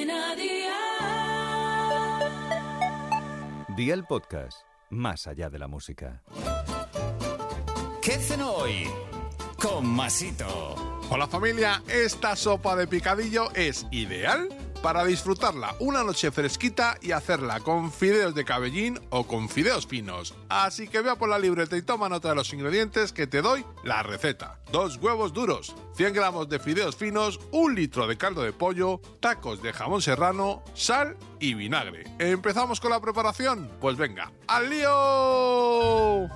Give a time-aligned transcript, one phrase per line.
[0.00, 0.70] Cadena Dial.
[3.76, 6.22] Día el podcast, más allá de la música.
[8.00, 8.88] ¿Qué cenó hoy?
[9.60, 10.74] Con Masito.
[11.10, 14.48] Hola familia, esta sopa de picadillo es ideal
[14.82, 20.34] para disfrutarla una noche fresquita y hacerla con fideos de cabellín o con fideos finos.
[20.48, 23.64] Así que vea por la libreta y toma nota de los ingredientes que te doy
[23.84, 24.58] la receta.
[24.72, 29.62] Dos huevos duros, 100 gramos de fideos finos, un litro de caldo de pollo, tacos
[29.62, 32.04] de jamón serrano, sal y vinagre.
[32.18, 33.70] ¿Empezamos con la preparación?
[33.80, 36.28] Pues venga, ¡al lío!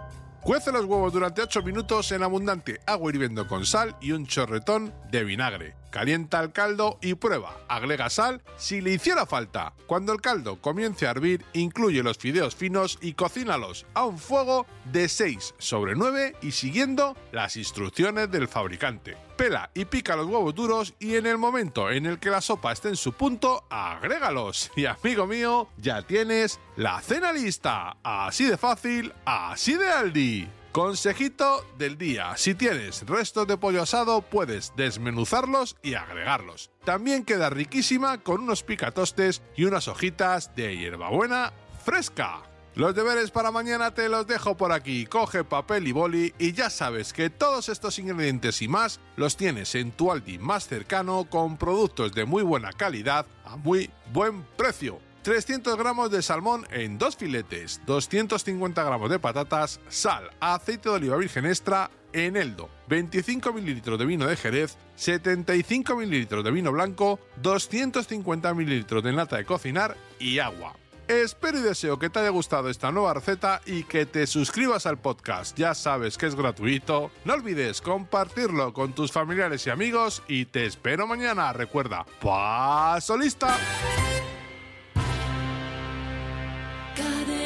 [0.44, 4.92] Cuece los huevos durante 8 minutos en abundante agua hirviendo con sal y un chorretón
[5.10, 5.74] de vinagre.
[5.94, 7.56] Calienta el caldo y prueba.
[7.68, 9.74] Agrega sal si le hiciera falta.
[9.86, 14.66] Cuando el caldo comience a hervir, incluye los fideos finos y cocínalos a un fuego
[14.90, 19.16] de 6 sobre 9 y siguiendo las instrucciones del fabricante.
[19.36, 22.72] Pela y pica los huevos duros y en el momento en el que la sopa
[22.72, 24.72] esté en su punto, agrégalos.
[24.76, 27.98] Y amigo mío, ya tienes la cena lista.
[28.02, 30.48] Así de fácil, así de Aldi.
[30.74, 32.36] Consejito del día.
[32.36, 36.72] Si tienes restos de pollo asado, puedes desmenuzarlos y agregarlos.
[36.84, 41.52] También queda riquísima con unos picatostes y unas hojitas de hierbabuena
[41.84, 42.42] fresca.
[42.74, 45.06] Los deberes para mañana te los dejo por aquí.
[45.06, 49.76] Coge papel y boli y ya sabes que todos estos ingredientes y más los tienes
[49.76, 54.98] en tu Aldi más cercano con productos de muy buena calidad a muy buen precio.
[55.24, 61.16] 300 gramos de salmón en dos filetes, 250 gramos de patatas, sal, aceite de oliva
[61.16, 68.52] virgen extra, eneldo, 25 mililitros de vino de Jerez, 75 mililitros de vino blanco, 250
[68.52, 70.76] mililitros de nata de cocinar y agua.
[71.08, 74.98] Espero y deseo que te haya gustado esta nueva receta y que te suscribas al
[74.98, 75.56] podcast.
[75.56, 77.10] Ya sabes que es gratuito.
[77.24, 81.52] No olvides compartirlo con tus familiares y amigos y te espero mañana.
[81.54, 83.56] Recuerda, paso lista.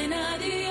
[0.09, 0.68] nadie.